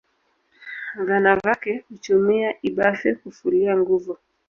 Vanavake 0.95 1.83
huchumia 1.89 2.55
ibafe 2.61 3.15
kufulia 3.15 3.77
nguvo 3.77 4.17